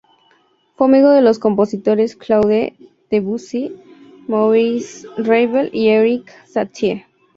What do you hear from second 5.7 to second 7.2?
y Erik Satie.